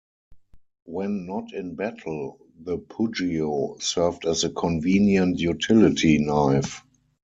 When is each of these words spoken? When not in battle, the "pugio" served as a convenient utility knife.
When 0.85 1.27
not 1.27 1.53
in 1.53 1.75
battle, 1.75 2.39
the 2.59 2.79
"pugio" 2.79 3.77
served 3.79 4.25
as 4.25 4.43
a 4.43 4.49
convenient 4.49 5.37
utility 5.37 6.17
knife. 6.17 6.81